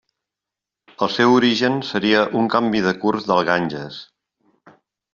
El 1.07 1.11
seu 1.17 1.33
origen 1.41 1.77
seria 1.91 2.25
un 2.41 2.51
canvi 2.57 2.83
de 2.89 2.97
curs 3.05 3.31
del 3.31 3.47
Ganges. 3.55 4.05